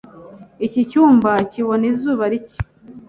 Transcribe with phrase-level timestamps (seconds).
[0.65, 2.57] Iki cyumba kibona izuba rike.